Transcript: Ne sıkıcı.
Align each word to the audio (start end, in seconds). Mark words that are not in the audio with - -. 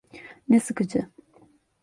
Ne 0.49 0.59
sıkıcı. 0.59 1.07